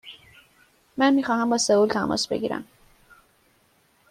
[0.97, 2.67] من می خواهم با سئول تماس بگیرم.